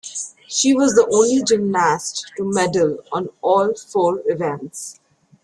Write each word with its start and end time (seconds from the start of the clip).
She 0.47 0.73
was 0.73 0.95
the 0.95 1.05
only 1.13 1.43
gymnast 1.43 2.31
to 2.35 2.43
medal 2.51 2.97
on 3.11 3.29
all 3.43 3.75
four 3.75 4.23
events. 4.25 4.99